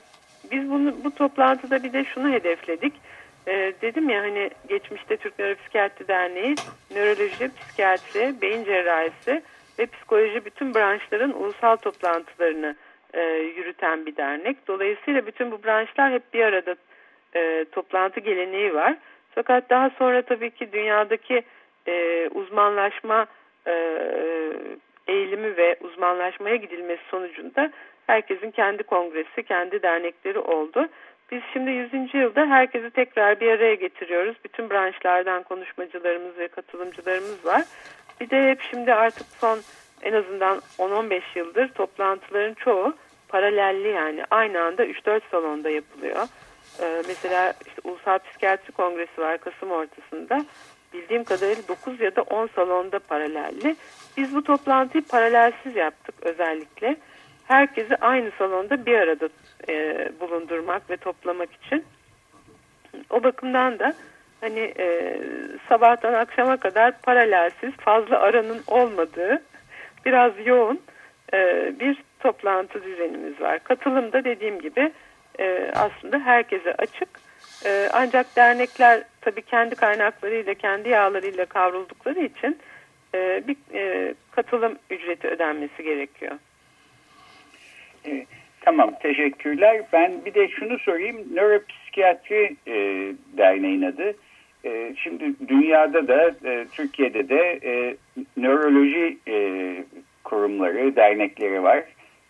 biz 0.52 0.70
bunu 0.70 1.04
bu 1.04 1.16
toplantıda 1.16 1.84
bir 1.84 1.94
de 1.94 2.04
şunu 2.04 2.32
hedefledik. 2.32 2.94
Ee, 3.48 3.74
dedim 3.82 4.10
ya 4.10 4.22
hani 4.22 4.50
geçmişte 4.70 5.18
Türk 5.18 5.40
Nöropsikiyatri 5.40 6.08
Derneği 6.08 6.56
nöroloji, 6.92 7.50
psikiyatri, 7.60 8.42
beyin 8.42 8.64
cerrahisi 8.64 9.42
ve 9.80 9.86
psikoloji 9.86 10.46
bütün 10.46 10.76
branşların 10.76 11.42
ulusal 11.42 11.76
toplantılarını 11.76 12.76
e, 13.14 13.22
yürüten 13.32 14.06
bir 14.06 14.16
dernek. 14.16 14.68
Dolayısıyla 14.68 15.26
bütün 15.26 15.52
bu 15.52 15.64
branşlar 15.64 16.12
hep 16.12 16.34
bir 16.34 16.44
arada 16.44 16.76
e, 17.36 17.66
toplantı 17.72 18.20
geleneği 18.20 18.74
var. 18.74 18.96
Fakat 19.36 19.70
daha 19.70 19.90
sonra 19.90 20.22
tabii 20.22 20.52
ki 20.52 20.72
dünyadaki 20.72 21.42
e, 21.88 22.28
uzmanlaşma 22.34 23.26
e, 23.68 23.74
eğilimi 25.08 25.58
ve 25.58 25.78
uzmanlaşmaya 25.82 26.56
gidilmesi 26.56 27.02
sonucunda 27.10 27.72
herkesin 28.08 28.52
kendi 28.52 28.84
kongresi, 28.84 29.44
kendi 29.44 29.82
dernekleri 29.82 30.40
oldu. 30.40 30.88
Biz 31.32 31.42
şimdi 31.54 31.72
100. 31.72 32.14
yılda 32.14 32.46
herkesi 32.46 32.90
tekrar 32.90 33.40
bir 33.40 33.52
araya 33.52 33.76
getiriyoruz. 33.76 34.36
Bütün 34.46 34.70
branşlardan 34.70 35.44
konuşmacılarımız 35.44 36.38
ve 36.38 36.48
katılımcılarımız 36.48 37.46
var. 37.46 37.64
Bir 38.22 38.30
de 38.30 38.50
hep 38.50 38.62
şimdi 38.62 38.94
artık 38.94 39.28
son 39.40 39.60
en 40.02 40.14
azından 40.14 40.62
10-15 40.80 41.22
yıldır 41.36 41.68
toplantıların 41.68 42.54
çoğu 42.54 42.94
paralelli 43.28 43.88
yani 43.88 44.24
aynı 44.32 44.62
anda 44.62 44.86
3-4 44.86 45.22
salonda 45.32 45.70
yapılıyor. 45.70 46.28
Ee, 46.82 47.04
mesela 47.08 47.54
işte 47.68 47.82
Ulusal 47.84 48.20
Psikiyatri 48.20 48.72
Kongresi 48.72 49.22
var 49.22 49.38
Kasım 49.38 49.72
ortasında. 49.72 50.46
Bildiğim 50.94 51.24
kadarıyla 51.24 51.68
9 51.68 52.02
ya 52.02 52.16
da 52.16 52.22
10 52.22 52.48
salonda 52.48 53.00
paralelli. 53.00 53.76
Biz 54.18 54.36
bu 54.36 54.44
toplantıyı 54.44 55.04
paralelsiz 55.04 55.76
yaptık 55.76 56.16
özellikle 56.22 56.98
herkesi 57.48 57.96
aynı 57.96 58.32
salonda 58.38 58.86
bir 58.86 58.96
arada 59.00 59.30
e, 59.70 60.10
bulundurmak 60.20 60.90
ve 60.90 60.98
toplamak 60.98 61.50
için. 61.54 61.86
O 63.10 63.24
bakımdan 63.24 63.80
da 63.80 63.94
hani 64.42 64.74
e, 64.80 65.18
sabahtan 65.70 66.14
akşama 66.14 66.58
kadar 66.58 67.02
paralelsiz 67.02 67.72
fazla 67.72 68.20
aranın 68.20 68.62
olmadığı 68.68 69.44
biraz 70.06 70.32
yoğun 70.46 70.82
e, 71.34 71.72
bir 71.80 72.04
toplantı 72.20 72.84
düzenimiz 72.84 73.42
var. 73.42 73.60
Katılım 73.64 74.12
da 74.12 74.24
dediğim 74.24 74.62
gibi 74.62 74.92
e, 75.40 75.72
aslında 75.76 76.20
herkese 76.20 76.74
açık. 76.74 77.10
E, 77.66 77.90
ancak 77.94 78.36
dernekler 78.36 79.04
tabii 79.22 79.42
kendi 79.42 79.76
kaynaklarıyla, 79.76 80.54
kendi 80.54 80.90
yağlarıyla 80.90 81.46
kavruldukları 81.46 82.20
için 82.20 82.60
e, 83.16 83.44
bir 83.48 83.58
e, 83.74 84.14
katılım 84.32 84.76
ücreti 84.90 85.28
ödenmesi 85.28 85.84
gerekiyor. 85.84 86.36
E, 88.08 88.26
tamam 88.62 88.94
teşekkürler. 89.02 89.82
Ben 89.94 90.26
bir 90.26 90.34
de 90.34 90.48
şunu 90.48 90.80
sorayım. 90.80 91.18
Nöropsikiyatri 91.36 92.56
e, 92.68 92.74
derneğin 93.38 93.82
adı. 93.82 94.14
E, 94.66 94.94
şimdi 94.98 95.48
dünyada 95.48 96.08
da 96.08 96.36
e, 96.46 96.66
Türkiye'de 96.72 97.30
de 97.30 97.60
e, 97.64 97.96
nöroloji 98.38 99.18
e, 99.28 99.36
kurumları, 100.24 100.96
dernekleri 100.96 101.64
var. 101.64 101.84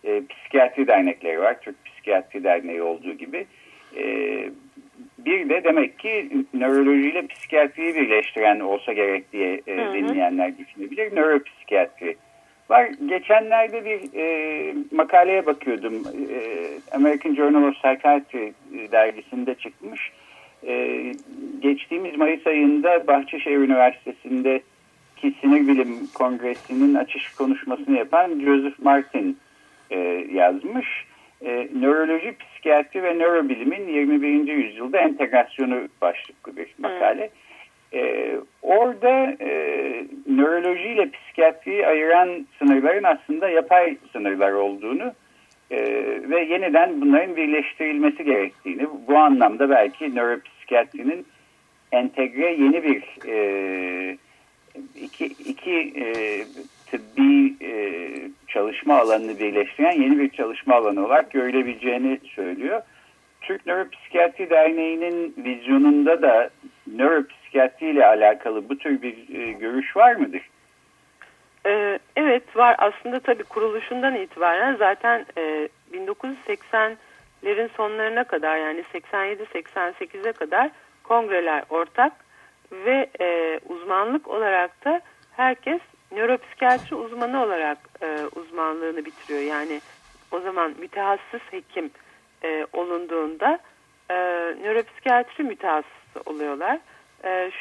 E, 0.04 0.22
psikiyatri 0.28 0.86
dernekleri 0.86 1.40
var. 1.40 1.60
Türk 1.60 1.84
Psikiyatri 1.84 2.44
Derneği 2.44 2.82
olduğu 2.82 3.12
gibi. 3.12 3.46
E, 3.96 4.04
bir 5.18 5.48
de 5.48 5.64
demek 5.64 5.98
ki 5.98 6.28
nörolojiyle 6.54 7.26
psikiyatriyi 7.26 7.94
birleştiren 7.94 8.60
olsa 8.60 8.92
gerek 8.92 9.32
diye 9.32 9.60
e, 9.66 9.76
dinleyenler 9.76 10.58
düşünebilir. 10.58 11.16
Nöropsikiyatri 11.16 12.16
var. 12.70 12.90
Geçenlerde 13.06 13.84
bir 13.84 14.18
e, 14.18 14.74
makaleye 14.90 15.46
bakıyordum. 15.46 15.94
E, 16.30 16.38
American 16.92 17.34
Journal 17.34 17.62
of 17.62 17.74
Psychiatry 17.74 18.52
dergisinde 18.92 19.54
çıkmış. 19.54 20.12
E, 20.66 21.02
geçtiğimiz 21.60 22.16
Mayıs 22.16 22.46
ayında 22.46 23.06
Bahçeşehir 23.06 23.56
Üniversitesi'nde 23.56 24.60
ki 25.16 25.34
sinir 25.40 25.68
bilim 25.68 26.06
kongresinin 26.14 26.94
açış 26.94 27.28
konuşmasını 27.28 27.98
yapan 27.98 28.40
Joseph 28.40 28.78
Martin 28.78 29.38
e, 29.90 29.98
yazmış. 30.32 30.86
E, 31.42 31.68
nöroloji, 31.80 32.36
psikiyatri 32.38 33.02
ve 33.02 33.14
nörobilimin 33.14 33.88
21. 33.88 34.52
yüzyılda 34.52 34.98
entegrasyonu 34.98 35.88
başlıklı 36.02 36.56
bir 36.56 36.74
makale. 36.78 37.30
Hmm. 37.90 38.00
E, 38.00 38.32
orada 38.62 39.36
e, 39.40 39.57
nörolojiyle 40.98 41.10
psikiyatriyi 41.10 41.86
ayıran 41.86 42.46
sınırların 42.58 43.04
aslında 43.04 43.48
yapay 43.48 43.96
sınırlar 44.12 44.52
olduğunu 44.52 45.12
e, 45.70 45.78
ve 46.30 46.40
yeniden 46.40 47.00
bunların 47.00 47.36
birleştirilmesi 47.36 48.24
gerektiğini, 48.24 48.86
bu 49.08 49.16
anlamda 49.16 49.70
belki 49.70 50.14
nöropsikiyatrinin 50.14 51.26
entegre 51.92 52.52
yeni 52.52 52.82
bir 52.82 53.28
e, 53.28 54.18
iki, 54.96 55.26
iki 55.26 55.92
e, 55.96 56.04
tıbbi 56.90 57.54
e, 57.64 58.10
çalışma 58.48 58.98
alanını 58.98 59.38
birleştiren 59.38 60.02
yeni 60.02 60.18
bir 60.18 60.30
çalışma 60.30 60.74
alanı 60.74 61.06
olarak 61.06 61.30
görülebileceğini 61.30 62.18
söylüyor. 62.34 62.82
Türk 63.40 63.66
Nöropsikiyatri 63.66 64.50
Derneği'nin 64.50 65.34
vizyonunda 65.36 66.22
da 66.22 66.50
nöropsikiyatri 66.86 67.90
ile 67.90 68.06
alakalı 68.06 68.68
bu 68.68 68.78
tür 68.78 69.02
bir 69.02 69.34
e, 69.34 69.52
görüş 69.52 69.96
var 69.96 70.14
mıdır? 70.14 70.42
Ee, 71.66 71.98
evet 72.16 72.56
var 72.56 72.74
aslında 72.78 73.20
tabii 73.20 73.44
kuruluşundan 73.44 74.14
itibaren 74.14 74.76
zaten 74.76 75.26
e, 75.38 75.68
1980'lerin 75.92 77.68
sonlarına 77.76 78.24
kadar 78.24 78.56
yani 78.56 78.84
87-88'e 79.12 80.32
kadar 80.32 80.70
kongreler 81.04 81.64
ortak 81.70 82.12
ve 82.72 83.10
e, 83.20 83.60
uzmanlık 83.68 84.28
olarak 84.28 84.84
da 84.84 85.00
herkes 85.36 85.80
nöropsikiyatri 86.12 86.96
uzmanı 86.96 87.42
olarak 87.44 87.78
e, 88.02 88.18
uzmanlığını 88.36 89.04
bitiriyor. 89.04 89.40
Yani 89.40 89.80
o 90.32 90.40
zaman 90.40 90.74
mütehassıs 90.78 91.42
hekim 91.50 91.90
e, 92.44 92.66
olunduğunda 92.72 93.58
e, 94.10 94.14
nöropsikiyatri 94.62 95.44
mütehassısı 95.44 96.20
oluyorlar. 96.26 96.78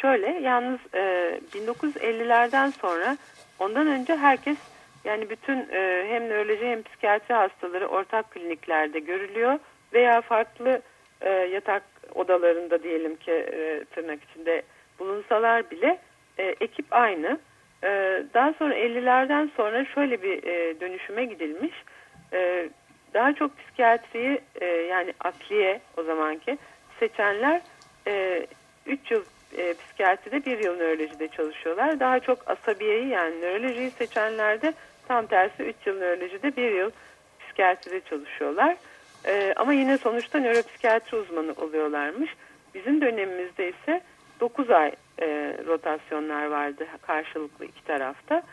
Şöyle 0.01 0.27
yalnız 0.27 0.79
e, 0.93 1.39
1950'lerden 1.53 2.69
sonra 2.69 3.17
ondan 3.59 3.87
önce 3.87 4.15
herkes 4.15 4.57
yani 5.03 5.29
bütün 5.29 5.57
e, 5.57 6.05
hem 6.09 6.29
nöroloji 6.29 6.65
hem 6.65 6.83
psikiyatri 6.83 7.33
hastaları 7.33 7.87
ortak 7.87 8.31
kliniklerde 8.31 8.99
görülüyor 8.99 9.59
veya 9.93 10.21
farklı 10.21 10.81
e, 11.21 11.29
yatak 11.29 11.83
odalarında 12.15 12.83
diyelim 12.83 13.15
ki 13.15 13.31
e, 13.31 13.83
tırnak 13.95 14.19
içinde 14.23 14.61
bulunsalar 14.99 15.71
bile 15.71 15.99
e, 16.37 16.43
ekip 16.43 16.85
aynı. 16.91 17.39
E, 17.83 17.87
daha 18.33 18.53
sonra 18.53 18.75
50'lerden 18.75 19.49
sonra 19.57 19.85
şöyle 19.85 20.23
bir 20.23 20.43
e, 20.43 20.79
dönüşüme 20.79 21.25
gidilmiş. 21.25 21.73
E, 22.33 22.69
daha 23.13 23.33
çok 23.33 23.57
psikiyatriyi 23.57 24.41
e, 24.61 24.65
yani 24.65 25.13
akliye 25.19 25.81
o 25.97 26.03
zamanki 26.03 26.57
seçenler 26.99 27.61
3 28.05 28.07
e, 28.07 29.15
yıl 29.15 29.23
e, 29.57 29.73
psikiyatride 29.73 30.45
bir 30.45 30.63
yıl 30.63 30.77
nörolojide 30.77 31.27
çalışıyorlar. 31.27 31.99
Daha 31.99 32.19
çok 32.19 32.49
asabiyeyi 32.49 33.07
yani 33.07 33.41
nörolojiyi 33.41 33.91
seçenlerde 33.91 34.73
tam 35.07 35.25
tersi 35.25 35.63
3 35.63 35.75
yıl 35.85 35.99
nörolojide 35.99 36.55
bir 36.55 36.71
yıl 36.71 36.91
psikiyatride 37.39 38.01
çalışıyorlar. 38.01 38.77
E, 39.25 39.53
ama 39.55 39.73
yine 39.73 39.97
sonuçta 39.97 40.39
nöropsikiyatri 40.39 41.17
uzmanı 41.17 41.51
oluyorlarmış. 41.51 42.35
Bizim 42.73 43.01
dönemimizde 43.01 43.69
ise 43.69 44.01
9 44.39 44.69
ay 44.69 44.91
e, 45.21 45.57
rotasyonlar 45.67 46.45
vardı 46.45 46.87
karşılıklı 47.01 47.65
iki 47.65 47.83
tarafta. 47.83 48.43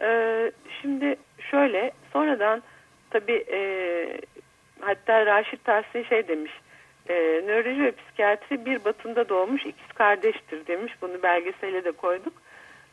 E, 0.00 0.52
şimdi 0.82 1.16
şöyle 1.50 1.92
sonradan 2.12 2.62
tabi 3.10 3.44
e, 3.52 3.60
hatta 4.80 5.26
Raşit 5.26 5.64
Tahsin 5.64 6.02
şey 6.02 6.28
demiş 6.28 6.52
e, 7.10 7.42
nöroloji 7.46 7.82
ve 7.82 7.92
psikiyatri 7.92 8.64
bir 8.64 8.84
batında 8.84 9.28
doğmuş 9.28 9.66
ikiz 9.66 9.92
kardeştir 9.94 10.66
demiş 10.66 10.92
bunu 11.02 11.22
belgesele 11.22 11.84
de 11.84 11.90
koyduk. 11.92 12.32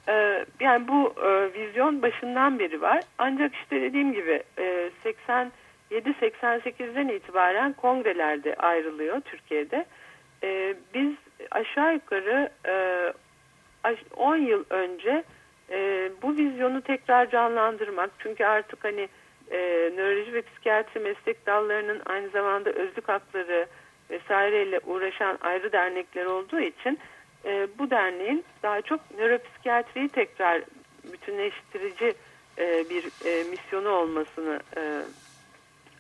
E, 0.08 0.46
yani 0.60 0.88
bu 0.88 1.14
e, 1.24 1.54
vizyon 1.54 2.02
başından 2.02 2.60
beri 2.60 2.82
var 2.82 3.02
ancak 3.18 3.56
işte 3.56 3.82
dediğim 3.82 4.14
gibi 4.14 4.44
e, 4.58 4.92
87-88'den 5.92 7.08
itibaren 7.08 7.74
kongrelerde 7.74 8.56
ayrılıyor 8.56 9.22
Türkiye'de. 9.22 9.86
E, 10.44 10.76
biz 10.94 11.14
aşağı 11.52 11.94
yukarı 11.94 12.50
e, 12.66 13.14
10 14.16 14.38
yıl 14.38 14.64
önce 14.70 15.24
e, 15.70 16.10
bu 16.22 16.38
vizyonu 16.38 16.82
tekrar 16.82 17.30
canlandırmak 17.30 18.10
çünkü 18.20 18.46
artık 18.46 18.84
hani 18.84 19.10
e, 19.52 19.58
nöroloji 19.96 20.34
ve 20.34 20.42
psikiyatri 20.42 21.00
meslek 21.00 21.46
dallarının 21.46 22.02
aynı 22.06 22.30
zamanda 22.30 22.70
özlük 22.70 23.10
hakları 23.10 23.68
vesaireyle 24.10 24.80
uğraşan 24.86 25.38
ayrı 25.42 25.72
dernekler 25.72 26.26
olduğu 26.26 26.60
için 26.60 27.00
e, 27.46 27.68
bu 27.80 27.90
derneğin 27.90 28.46
daha 28.64 28.82
çok 28.82 29.12
nöropsikiyatriyi 29.18 30.10
tekrar 30.10 30.62
bütünleştirici 31.04 32.14
e, 32.58 32.90
bir 32.90 33.06
e, 33.26 33.50
misyonu 33.50 33.90
olmasını 33.90 34.60
e, 34.78 35.02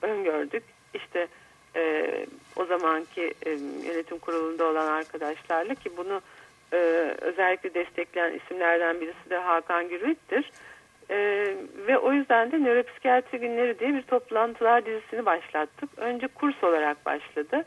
öngördük. 0.01 0.63
İşte 0.93 1.27
e, 1.75 2.11
o 2.55 2.65
zamanki 2.65 3.33
e, 3.45 3.49
yönetim 3.85 4.19
kurulunda 4.19 4.65
olan 4.65 4.87
arkadaşlarla 4.87 5.75
ki 5.75 5.97
bunu 5.97 6.21
e, 6.73 6.77
özellikle 7.21 7.73
destekleyen 7.73 8.33
isimlerden 8.33 9.01
birisi 9.01 9.29
de 9.29 9.37
Hakan 9.37 9.89
Gürvit'tir. 9.89 10.51
E, 11.09 11.17
ve 11.87 11.97
o 11.97 12.13
yüzden 12.13 12.51
de 12.51 12.59
nöropsikiyatri 12.59 13.39
günleri 13.39 13.79
diye 13.79 13.93
bir 13.93 14.01
toplantılar 14.01 14.85
dizisini 14.85 15.25
başlattık. 15.25 15.89
Önce 15.97 16.27
kurs 16.27 16.63
olarak 16.63 17.05
başladı. 17.05 17.65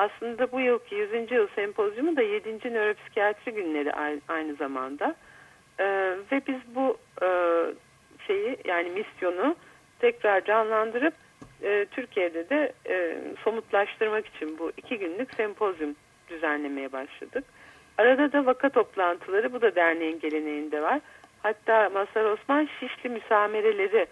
Aslında 0.00 0.52
bu 0.52 0.60
yılki 0.60 0.94
100. 0.94 1.30
yıl 1.30 1.48
sempozyumu 1.54 2.16
da 2.16 2.22
7. 2.22 2.74
nöropsikiyatri 2.74 3.52
günleri 3.52 3.92
aynı 4.28 4.54
zamanda. 4.54 5.14
E, 5.78 5.84
ve 6.32 6.40
biz 6.46 6.74
bu 6.74 6.96
e, 7.22 7.28
şeyi 8.26 8.56
yani 8.64 8.90
misyonu 8.90 9.56
tekrar 9.98 10.44
canlandırıp 10.44 11.14
e, 11.62 11.86
Türkiye'de 11.90 12.48
de 12.48 12.72
e, 12.88 13.18
somutlaştırmak 13.44 14.26
için 14.26 14.58
bu 14.58 14.72
iki 14.76 14.98
günlük 14.98 15.34
sempozyum 15.34 15.96
düzenlemeye 16.28 16.92
başladık. 16.92 17.44
Arada 17.98 18.32
da 18.32 18.46
vaka 18.46 18.68
toplantıları 18.68 19.52
bu 19.52 19.62
da 19.62 19.74
derneğin 19.74 20.20
geleneğinde 20.20 20.82
var. 20.82 21.00
Hatta 21.42 21.90
Masar 21.90 22.24
Osman 22.24 22.68
Şişli 22.80 23.08
Müsamereleri 23.08 24.06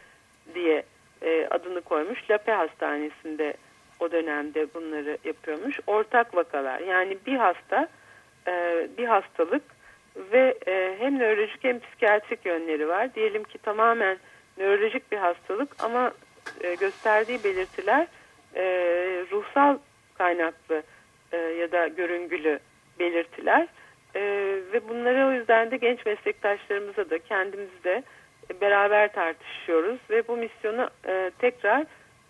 diye 0.55 0.83
e, 1.22 1.46
adını 1.51 1.81
koymuş. 1.81 2.31
Lape 2.31 2.53
Hastanesi'nde 2.53 3.55
o 4.01 4.13
dönemde 4.13 4.75
bunları 4.75 5.19
yapıyormuş. 5.25 5.81
Ortak 5.87 6.37
vakalar 6.37 6.81
yani 6.81 7.19
bir 7.27 7.37
hasta 7.37 7.89
e, 8.49 8.87
bir 8.99 9.07
hastalık 9.07 9.63
ve 10.33 10.59
e, 10.67 10.97
hem 10.99 11.19
nörolojik 11.19 11.65
hem 11.65 11.81
psikiyatrik 11.81 12.47
yönleri 12.47 12.89
var. 12.89 13.15
Diyelim 13.15 13.45
ki 13.45 13.59
tamamen 13.59 14.19
nörolojik 14.59 15.13
bir 15.13 15.17
hastalık 15.17 15.85
ama 15.85 16.13
e, 16.61 16.75
gösterdiği 16.75 17.45
belirtiler 17.45 18.07
e, 18.55 18.65
ruhsal 19.31 19.79
kaynaklı 20.19 20.83
e, 21.33 21.37
ya 21.37 21.73
da 21.73 21.89
görüngülü 21.89 22.59
belirtiler 22.99 23.69
e, 24.15 24.21
ve 24.73 24.89
bunları 24.89 25.27
o 25.27 25.33
yüzden 25.33 25.71
de 25.71 25.77
genç 25.77 26.07
meslektaşlarımıza 26.07 27.11
da 27.11 27.19
kendimiz 27.19 27.85
de 27.85 28.03
beraber 28.61 29.13
tartışıyoruz 29.13 29.99
ve 30.11 30.29
bu 30.29 30.37
misyonu 30.37 30.91
e, 31.07 31.31
tekrar 31.39 31.87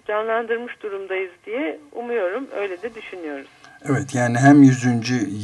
canlandırmış 0.09 0.83
durumdayız 0.83 1.31
diye 1.47 1.79
umuyorum 1.93 2.49
öyle 2.57 2.83
de 2.83 2.95
düşünüyoruz. 2.95 3.49
Evet 3.85 4.15
yani 4.15 4.39
hem 4.39 4.63
100. 4.63 4.85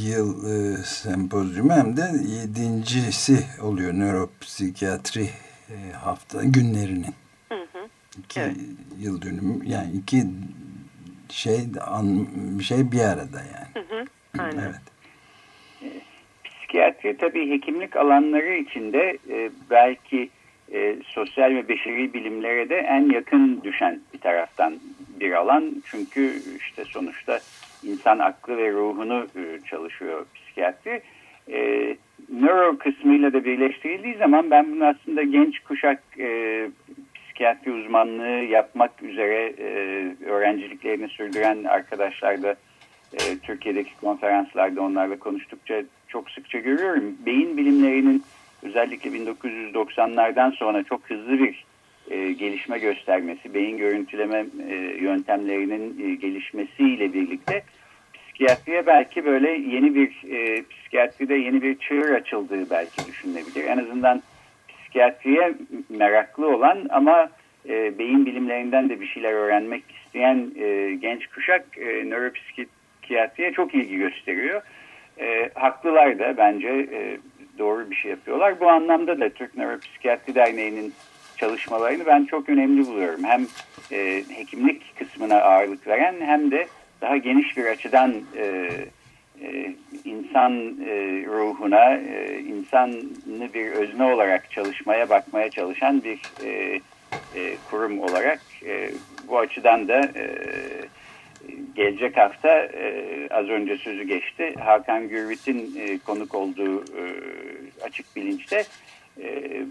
yıl 0.09 0.45
e, 0.53 0.77
sempozyumu 0.77 1.73
hem 1.73 1.97
de 1.97 2.01
7.si 2.01 3.63
oluyor 3.63 3.93
nöropsikiyatri 3.93 5.29
e, 5.69 5.91
hafta 5.91 6.43
günlerinin. 6.43 7.15
Hı 7.49 7.55
hı. 7.55 7.87
İki 8.19 8.39
evet. 8.39 8.55
yıl 8.99 9.21
dönümü 9.21 9.65
yani 9.65 9.91
iki 9.91 10.23
şey 11.29 11.59
an, 11.87 12.27
şey 12.63 12.91
bir 12.91 12.99
arada 12.99 13.39
yani. 13.39 13.85
Hı 13.87 13.95
hı. 13.95 14.05
Aynen. 14.39 14.57
Evet. 14.57 14.81
Psikiyatri 16.43 17.17
tabii 17.17 17.49
hekimlik 17.49 17.95
alanları 17.95 18.53
içinde 18.53 19.17
e, 19.29 19.51
belki 19.69 20.29
e, 20.73 20.95
sosyal 21.05 21.49
ve 21.49 21.69
beşeri 21.69 22.13
bilimlere 22.13 22.69
de 22.69 22.75
en 22.75 23.09
yakın 23.09 23.61
düşen 23.63 24.01
taraftan 24.25 24.73
bir 25.19 25.31
alan. 25.31 25.83
Çünkü 25.85 26.41
işte 26.59 26.85
sonuçta 26.85 27.39
insan 27.83 28.19
aklı 28.19 28.57
ve 28.57 28.71
ruhunu 28.71 29.27
e, 29.35 29.59
çalışıyor 29.69 30.25
psikiyatri. 30.35 31.01
E, 31.51 31.57
nöro 32.29 32.77
kısmıyla 32.77 33.33
da 33.33 33.45
birleştirildiği 33.45 34.15
zaman 34.17 34.51
ben 34.51 34.71
bunu 34.71 34.85
aslında 34.85 35.23
genç 35.23 35.59
kuşak 35.59 36.03
e, 36.19 36.69
psikiyatri 37.15 37.71
uzmanlığı 37.71 38.43
yapmak 38.45 39.03
üzere 39.03 39.53
e, 39.57 39.67
öğrenciliklerini 40.25 41.07
sürdüren 41.07 41.63
arkadaşlar 41.63 42.43
da 42.43 42.55
e, 43.13 43.37
Türkiye'deki 43.43 43.95
konferanslarda 44.01 44.81
onlarla 44.81 45.19
konuştukça 45.19 45.83
çok 46.07 46.31
sıkça 46.31 46.59
görüyorum. 46.59 47.15
Beyin 47.25 47.57
bilimlerinin 47.57 48.23
özellikle 48.63 49.09
1990'lardan 49.09 50.55
sonra 50.55 50.83
çok 50.83 51.09
hızlı 51.09 51.39
bir 51.39 51.65
e, 52.09 52.31
gelişme 52.31 52.79
göstermesi, 52.79 53.53
beyin 53.53 53.77
görüntüleme 53.77 54.45
e, 54.69 54.75
yöntemlerinin 55.01 56.11
e, 56.11 56.15
gelişmesiyle 56.15 57.13
birlikte 57.13 57.63
psikiyatriye 58.13 58.87
belki 58.87 59.25
böyle 59.25 59.49
yeni 59.49 59.95
bir 59.95 60.31
e, 60.31 60.63
psikiyatride 60.63 61.35
yeni 61.35 61.61
bir 61.61 61.77
çığır 61.79 62.09
açıldığı 62.09 62.69
belki 62.69 63.07
düşünülebilir. 63.07 63.63
En 63.65 63.77
azından 63.77 64.23
psikiyatriye 64.67 65.53
meraklı 65.89 66.55
olan 66.55 66.85
ama 66.89 67.29
e, 67.69 67.97
beyin 67.99 68.25
bilimlerinden 68.25 68.89
de 68.89 69.01
bir 69.01 69.07
şeyler 69.07 69.33
öğrenmek 69.33 69.83
isteyen 69.91 70.51
e, 70.59 70.95
genç 71.01 71.27
kuşak 71.27 71.65
e, 71.77 72.09
nöropsikiyatriye 72.09 73.51
çok 73.51 73.75
ilgi 73.75 73.97
gösteriyor. 73.97 74.61
E, 75.19 75.49
haklılar 75.53 76.19
da 76.19 76.37
bence 76.37 76.67
e, 76.67 77.17
doğru 77.59 77.91
bir 77.91 77.95
şey 77.95 78.11
yapıyorlar. 78.11 78.59
Bu 78.59 78.69
anlamda 78.69 79.19
da 79.19 79.29
Türk 79.29 79.57
Nöropsikiyatri 79.57 80.35
Derneği'nin 80.35 80.93
çalışmalarını 81.37 82.05
ben 82.05 82.25
çok 82.25 82.49
önemli 82.49 82.87
buluyorum. 82.87 83.23
Hem 83.23 83.47
e, 83.91 84.23
hekimlik 84.29 84.95
kısmına 84.99 85.35
ağırlık 85.35 85.87
veren 85.87 86.15
hem 86.19 86.51
de 86.51 86.67
daha 87.01 87.17
geniş 87.17 87.57
bir 87.57 87.65
açıdan 87.65 88.13
e, 88.37 88.69
e, 89.41 89.75
insan 90.05 90.53
e, 90.87 91.25
ruhuna, 91.27 91.93
e, 91.93 92.39
insanı 92.39 93.53
bir 93.53 93.71
özne 93.71 94.03
olarak 94.03 94.51
çalışmaya 94.51 95.09
bakmaya 95.09 95.49
çalışan 95.49 96.03
bir 96.03 96.21
e, 96.43 96.79
e, 97.35 97.55
kurum 97.69 97.99
olarak 97.99 98.41
e, 98.65 98.89
bu 99.27 99.39
açıdan 99.39 99.87
da 99.87 99.99
e, 99.99 100.25
gelecek 101.75 102.17
hafta 102.17 102.49
e, 102.49 103.05
az 103.31 103.49
önce 103.49 103.77
sözü 103.77 104.03
geçti. 104.03 104.53
Hakan 104.59 105.09
Gürvit'in 105.09 105.75
e, 105.79 105.97
konuk 105.97 106.35
olduğu 106.35 106.81
e, 106.81 107.03
açık 107.83 108.15
bilinçte 108.15 108.63
e, 109.21 109.61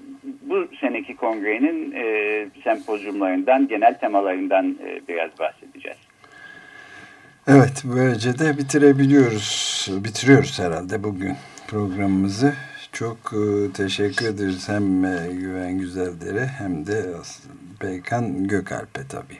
bu 0.43 0.69
seneki 0.81 1.17
kongrenin 1.17 1.93
e, 1.93 2.47
sempozyumlarından, 2.65 3.69
genel 3.69 3.99
temalarından 3.99 4.79
e, 4.87 5.01
biraz 5.09 5.39
bahsedeceğiz. 5.39 5.99
Evet, 7.47 7.83
böylece 7.85 8.39
de 8.39 8.59
bitirebiliyoruz. 8.59 9.89
Bitiriyoruz 10.05 10.59
herhalde 10.59 11.03
bugün 11.03 11.35
programımızı. 11.69 12.55
Çok 12.93 13.19
e, 13.33 13.73
teşekkür 13.73 14.27
ederiz 14.27 14.69
hem 14.69 15.05
e, 15.05 15.33
Güven 15.33 15.79
Güzeldere 15.79 16.47
hem 16.59 16.87
de 16.87 17.03
Beykan 17.83 18.49
Gökalp'e 18.49 19.01
tabii. 19.09 19.39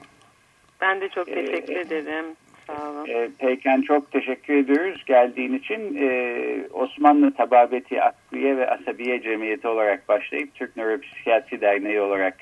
Ben 0.81 1.01
de 1.01 1.09
çok 1.09 1.27
teşekkür 1.27 1.77
ee, 1.77 1.81
ederim. 1.81 2.25
Sağ 2.67 2.91
olun. 2.91 3.07
E, 3.09 3.29
Peykan 3.39 3.83
çok 3.83 4.13
teşekkür 4.13 4.55
ediyoruz 4.55 5.05
geldiğin 5.07 5.55
için. 5.59 5.97
E, 6.01 6.69
Osmanlı 6.73 7.35
Tababeti 7.35 8.03
Akliye 8.03 8.57
ve 8.57 8.71
Asabiye 8.71 9.23
Cemiyeti 9.23 9.69
olarak 9.69 10.09
başlayıp 10.09 10.55
Türk 10.55 10.77
Nöropsikiyatri 10.77 11.61
Derneği 11.61 12.01
olarak 12.01 12.37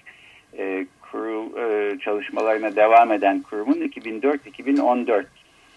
e, 0.59 0.87
kurul 1.11 1.57
e, 1.57 1.99
çalışmalarına 1.99 2.77
devam 2.77 3.13
eden 3.13 3.43
kurumun 3.43 3.75
2004-2014 3.75 5.25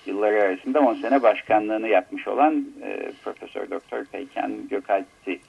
yılları 0.06 0.42
arasında 0.44 0.80
10 0.80 0.94
sene 0.94 1.24
başkanlığını 1.24 1.88
yapmış 1.88 2.28
olan 2.28 2.66
e, 2.84 3.12
Profesör 3.24 3.70
Doktor 3.72 4.06
Peykan 4.06 4.68
Gökalp'ti 4.68 5.40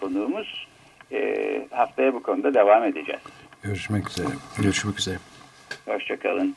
konuğumuz. 0.00 0.66
E, 1.12 1.36
haftaya 1.70 2.14
bu 2.14 2.22
konuda 2.22 2.54
devam 2.54 2.84
edeceğiz. 2.84 3.20
Görüşmek 3.62 4.10
üzere. 4.10 4.28
Görüşmek 4.58 4.98
üzere. 4.98 5.18
Hoşçakalın. 5.86 6.56